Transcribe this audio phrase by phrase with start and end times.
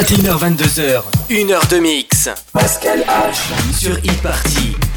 [0.00, 2.30] 21h, 22h, 1h de mix.
[2.54, 3.78] Pascal H.
[3.78, 4.89] Sur e-party.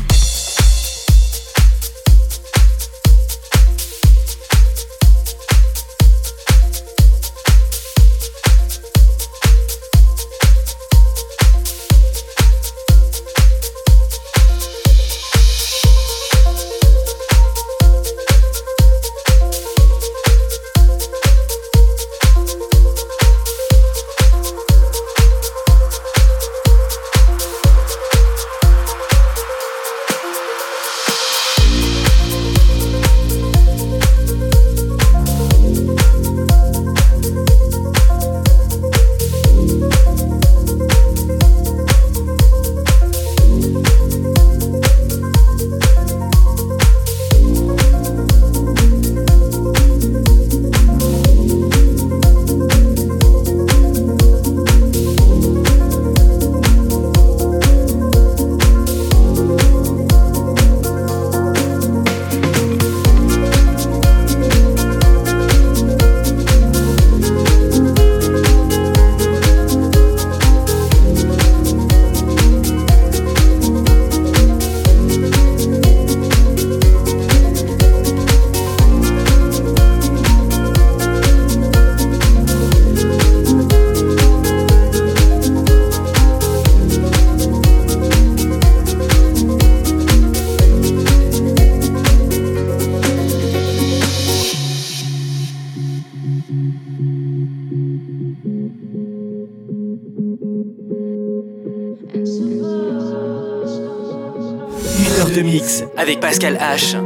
[105.97, 106.97] Avec Pascal H.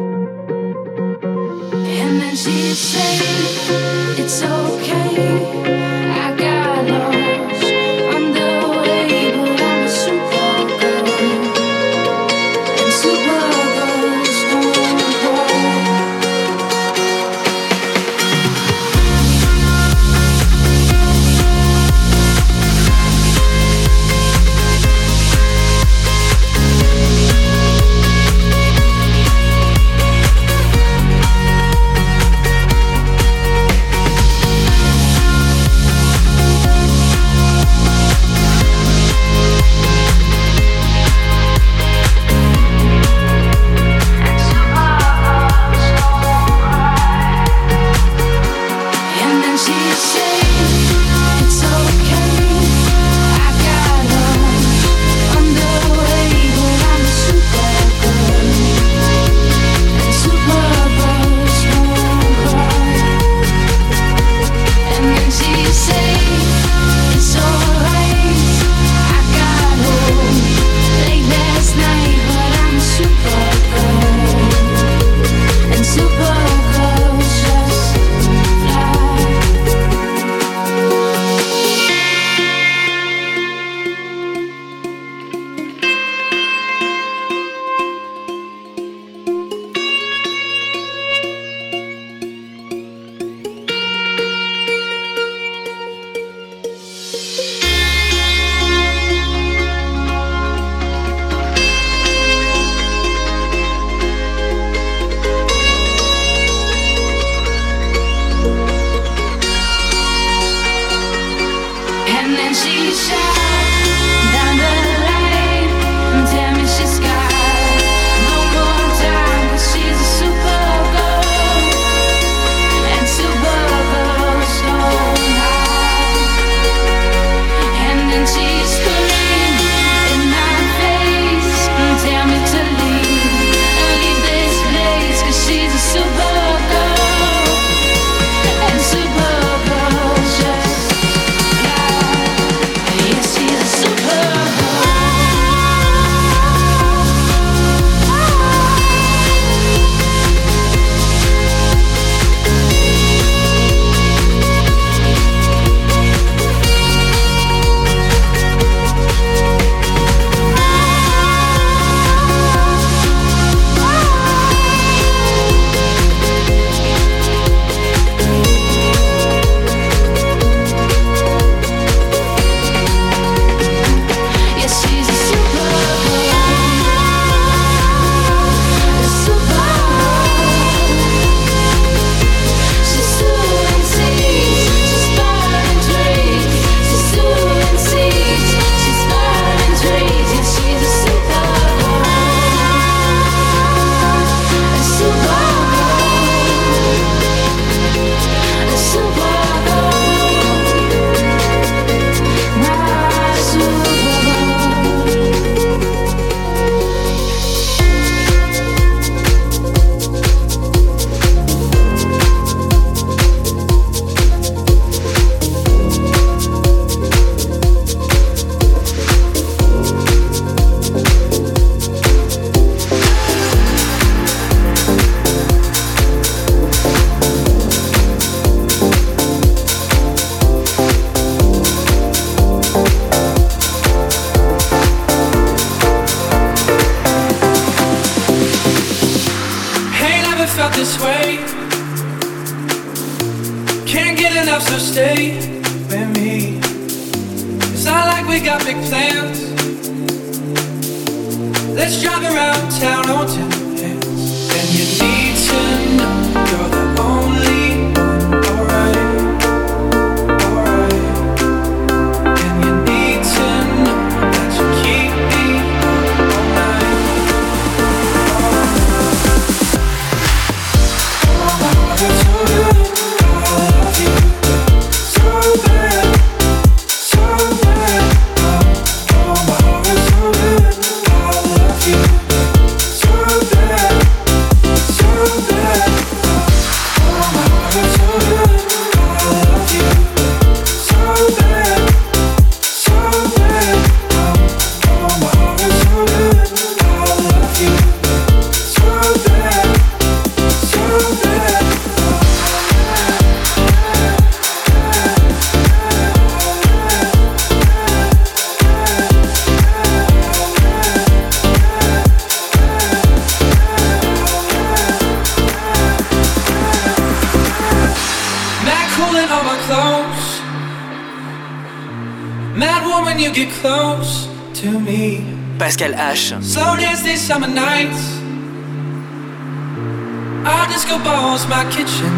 [330.49, 332.11] I just go balls my kitchen.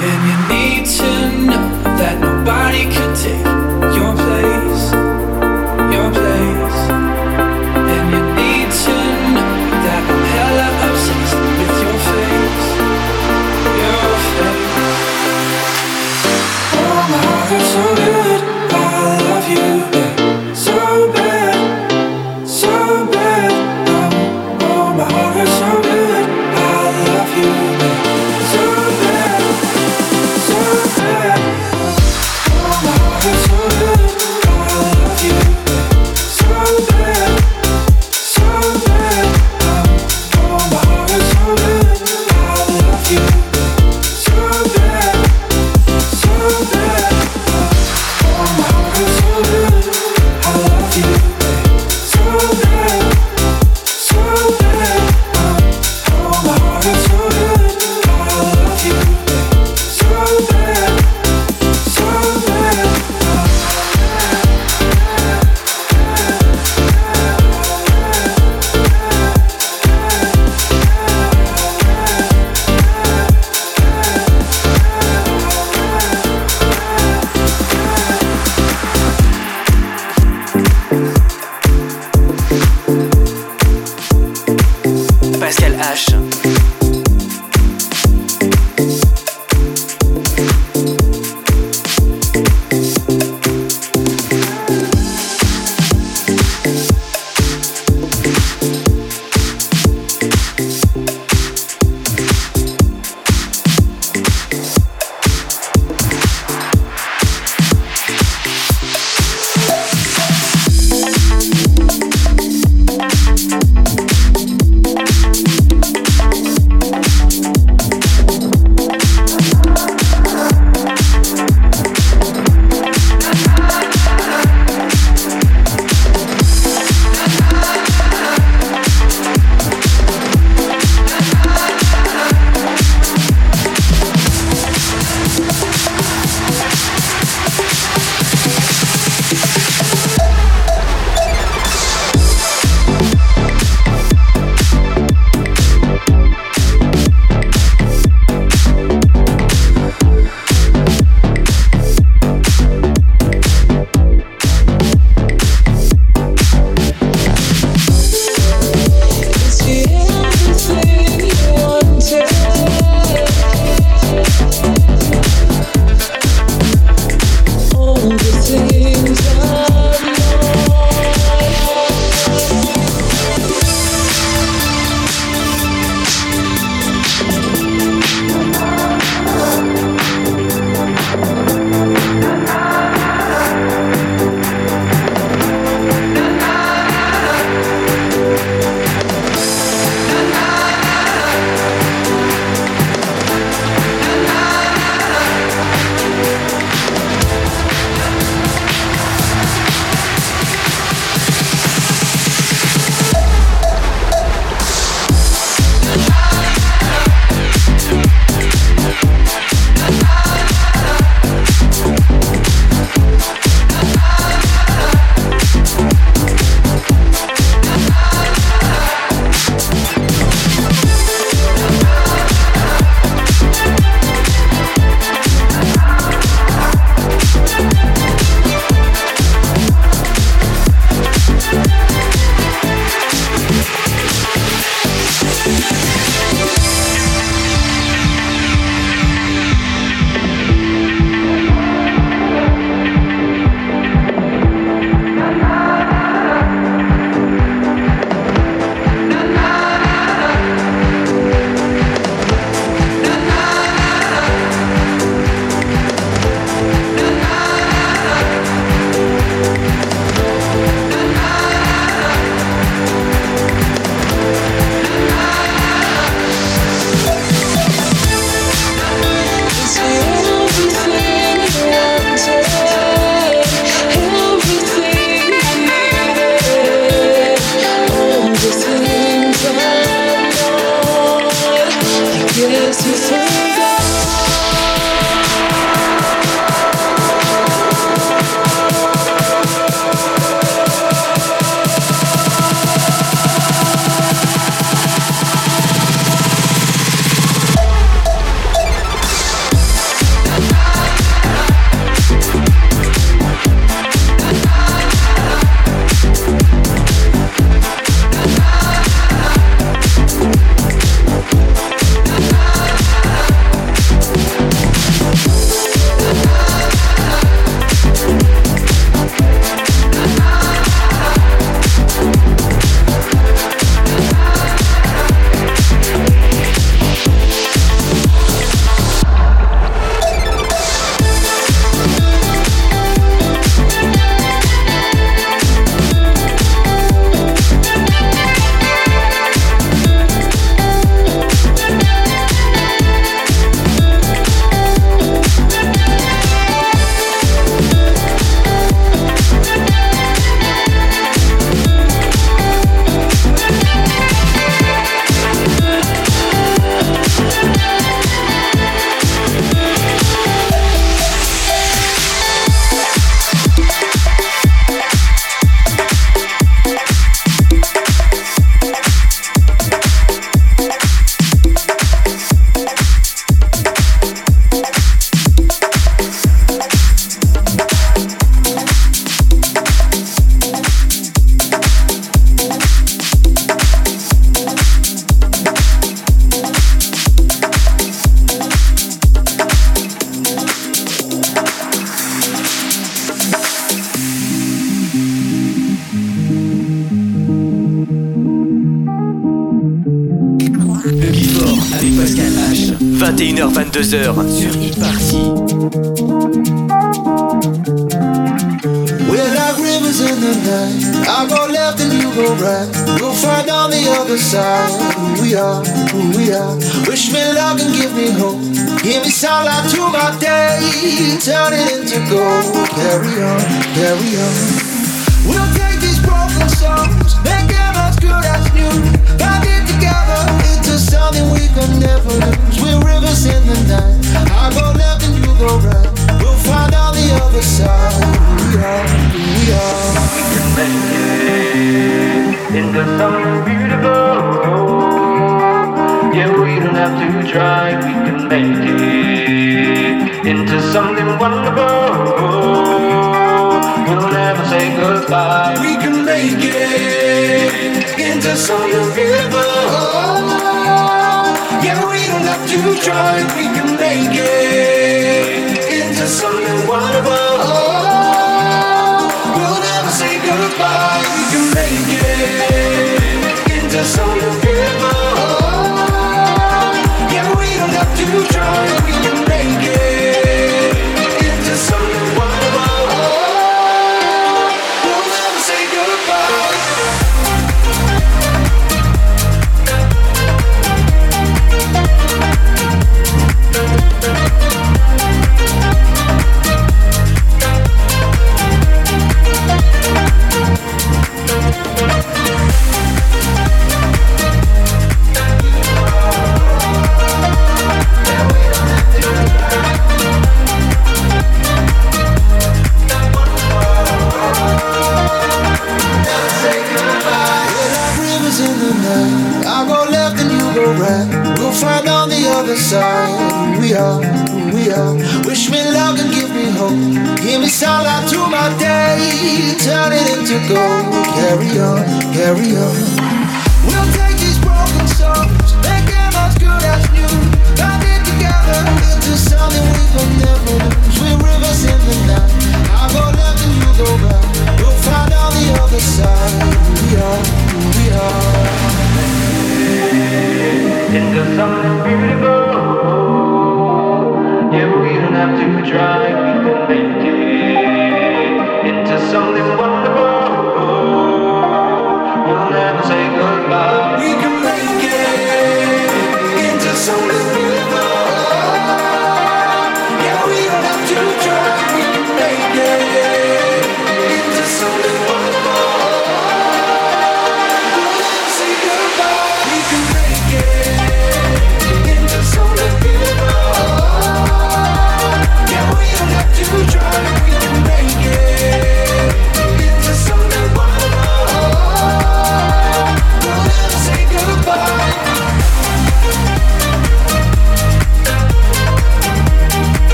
[0.00, 1.10] And you need to
[1.46, 1.68] know
[2.00, 3.44] that nobody could take
[3.96, 4.27] your place.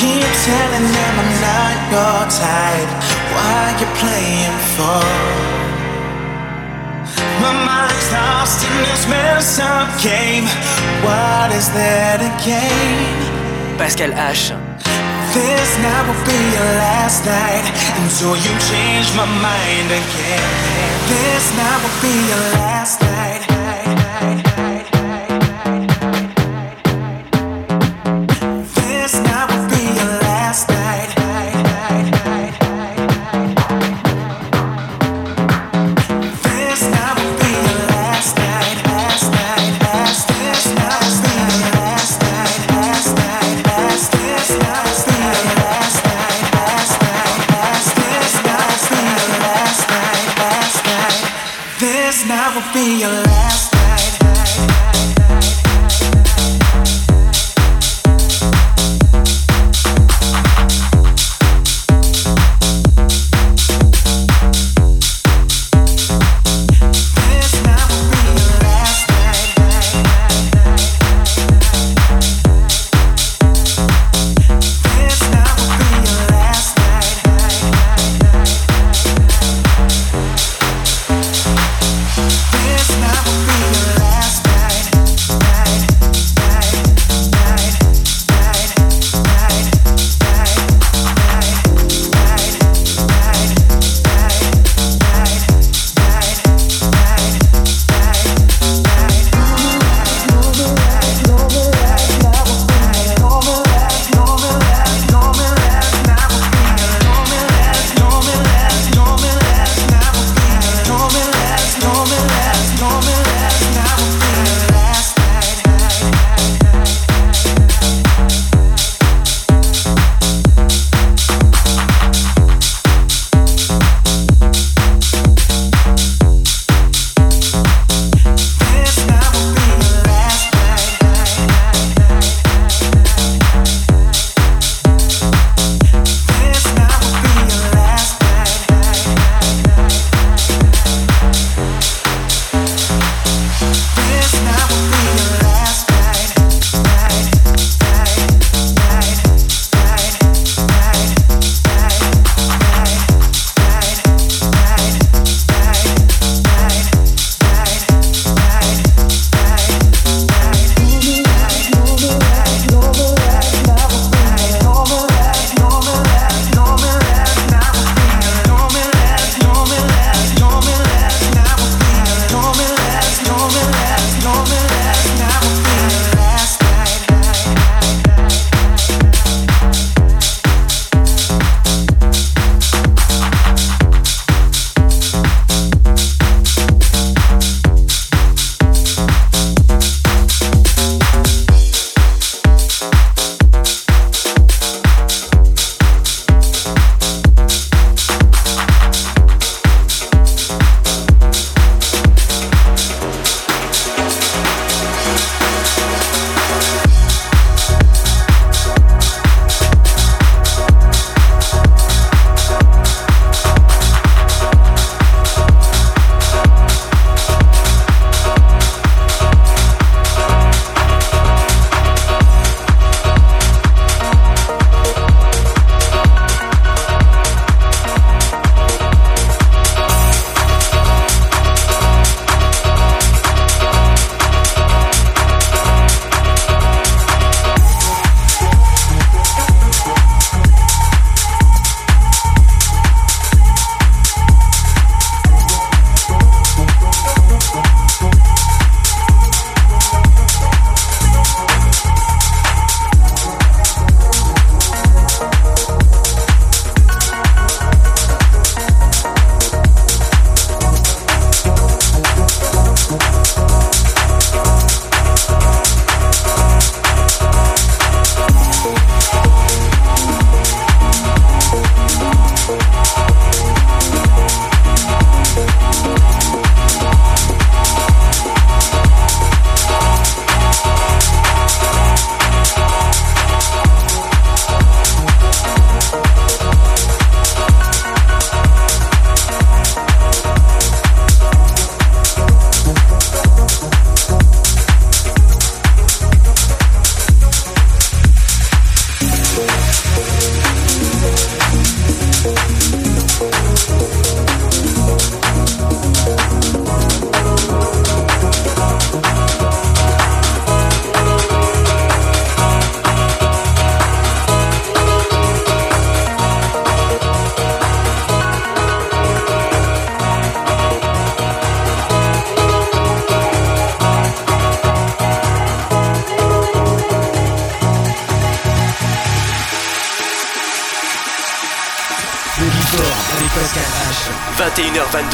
[0.00, 2.90] keep telling them I'm not your type.
[3.32, 5.04] Why you playing for?
[7.42, 10.44] My mind's lost in this mess-up game.
[11.04, 12.36] What is that again?
[12.46, 13.78] gain?
[13.78, 14.52] Pascal H.
[15.34, 17.66] This night will be your last night
[18.00, 20.48] until you change my mind again.
[21.12, 23.55] This night will be your last night.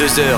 [0.03, 0.32] 22h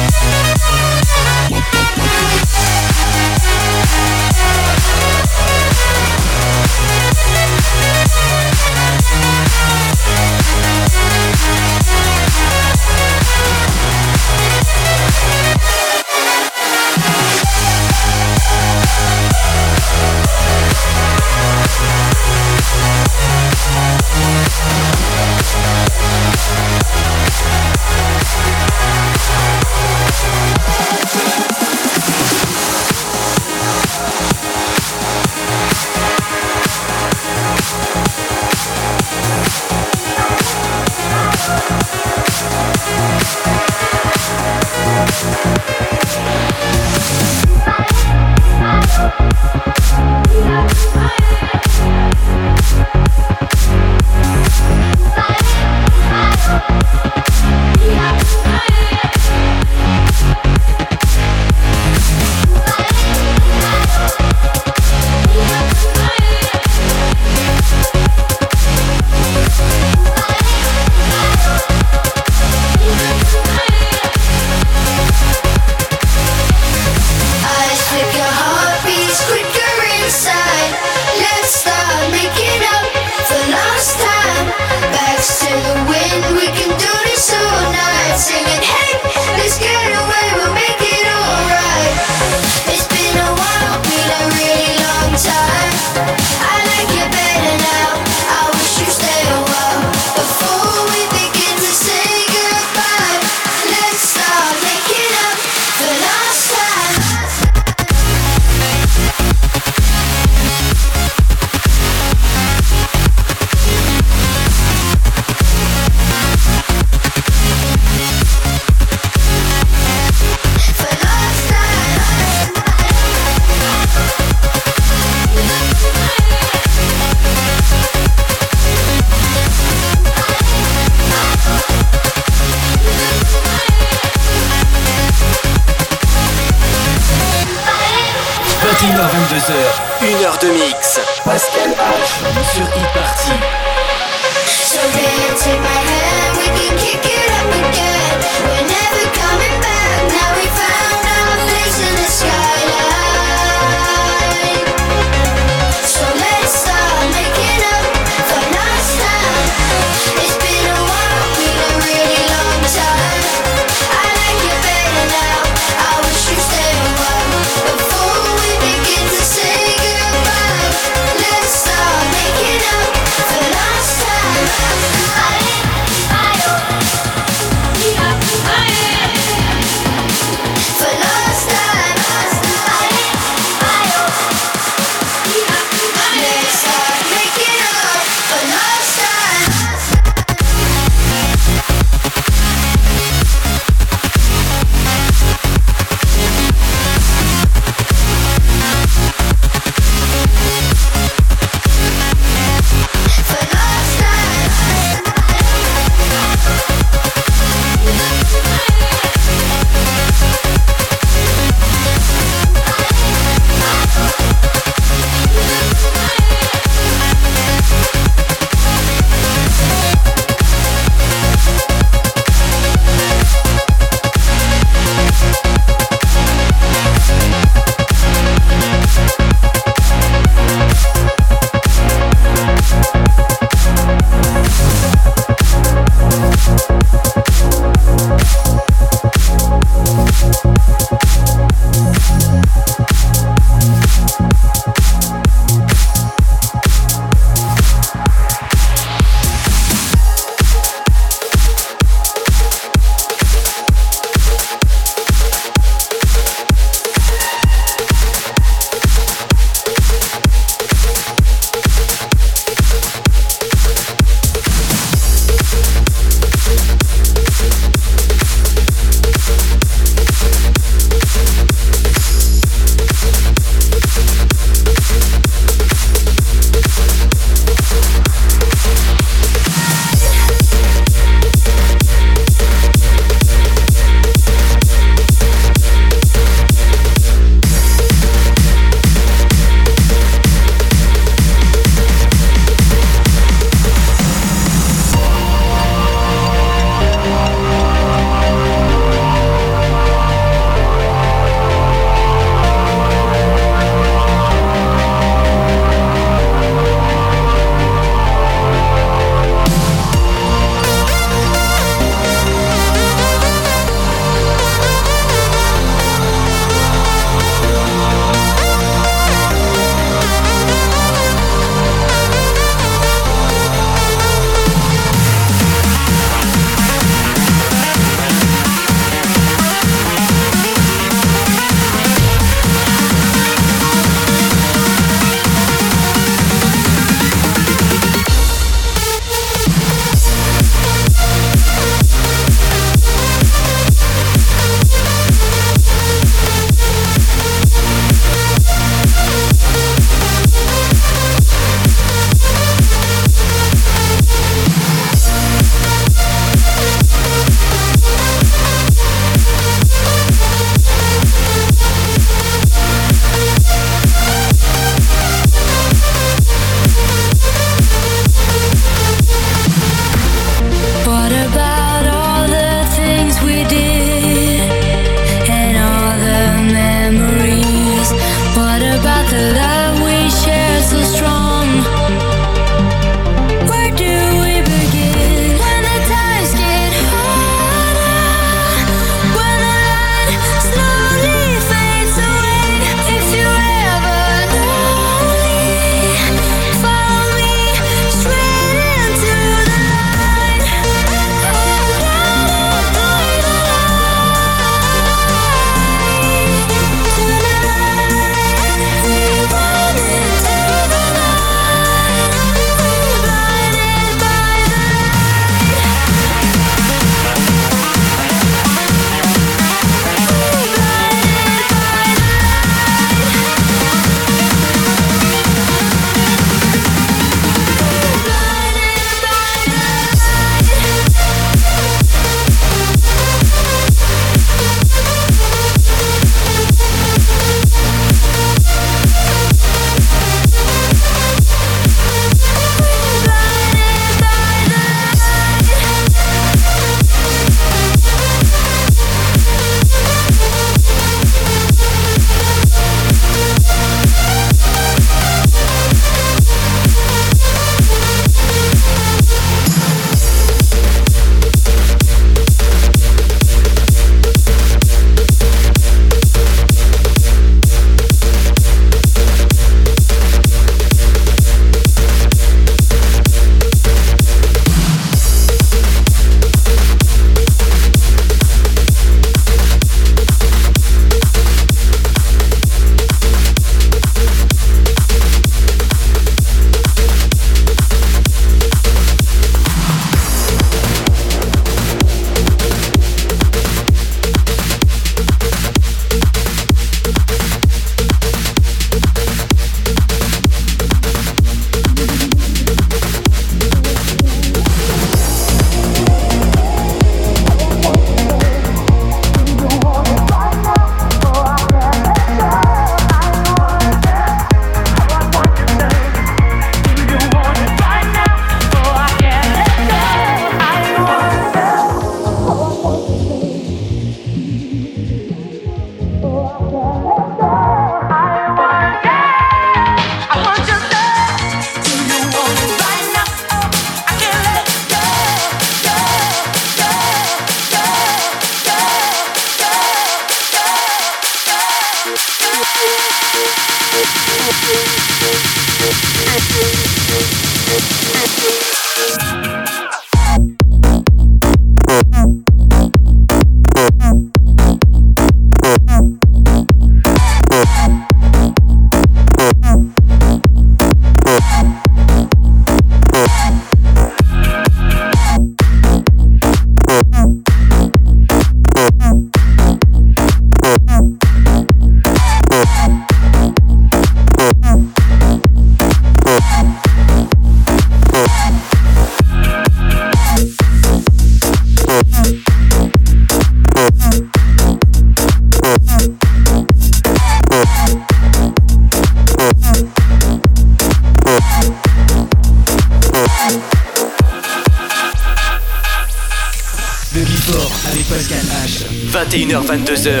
[599.11, 600.00] 21h, 22h.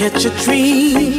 [0.00, 1.12] Catch a dream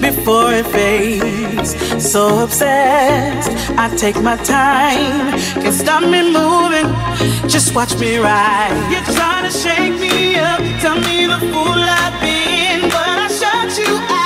[0.00, 1.70] before it fades.
[2.00, 6.88] So obsessed, I take my time, can't stop me moving.
[7.48, 8.78] Just watch me ride.
[8.92, 13.76] You're trying to shake me up, tell me the fool I've been, but I shut
[13.76, 14.17] you out.